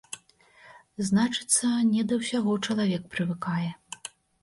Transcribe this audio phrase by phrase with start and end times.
[1.09, 3.71] Значыцца, не да ўсяго чалавек прывыкае.